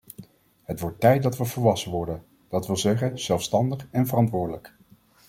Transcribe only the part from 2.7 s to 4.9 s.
zeggen zelfstandig en verantwoordelijk.